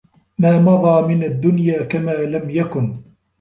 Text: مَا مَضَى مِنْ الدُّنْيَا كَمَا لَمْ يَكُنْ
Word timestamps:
مَا 0.39 0.59
مَضَى 0.59 1.07
مِنْ 1.07 1.23
الدُّنْيَا 1.23 1.83
كَمَا 1.83 2.11
لَمْ 2.11 2.49
يَكُنْ 2.49 3.01